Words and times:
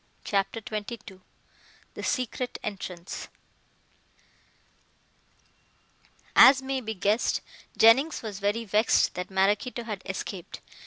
CHAPTER 0.23 0.61
XXII 0.67 1.19
THE 1.93 2.01
SECRET 2.01 2.57
ENTRANCE 2.63 3.27
AS 6.35 6.63
may 6.63 6.81
be 6.81 6.95
guessed, 6.95 7.41
Jennings 7.77 8.23
was 8.23 8.39
very 8.39 8.65
vexed 8.65 9.13
that 9.13 9.29
Maraquito 9.29 9.83
had 9.83 10.01
escaped. 10.07 10.59